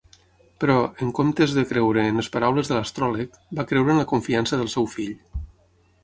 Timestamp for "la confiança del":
4.03-4.71